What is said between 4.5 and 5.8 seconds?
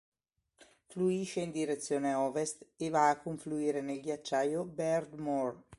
Beardmore.